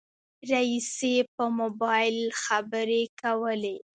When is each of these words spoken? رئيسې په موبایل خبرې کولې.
رئيسې 0.51 1.15
په 1.35 1.43
موبایل 1.59 2.17
خبرې 2.43 3.01
کولې. 3.21 3.75